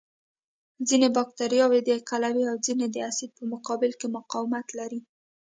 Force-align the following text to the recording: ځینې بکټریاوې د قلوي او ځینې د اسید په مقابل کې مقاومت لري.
ځینې 0.87 1.07
بکټریاوې 1.15 1.79
د 1.83 1.91
قلوي 2.09 2.43
او 2.51 2.57
ځینې 2.65 2.85
د 2.89 2.95
اسید 3.09 3.31
په 3.37 3.43
مقابل 3.53 3.91
کې 3.99 4.07
مقاومت 4.17 4.67
لري. 4.79 4.99